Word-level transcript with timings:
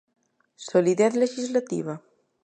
¿Solidez 0.69 1.11
lexislativa? 1.23 1.93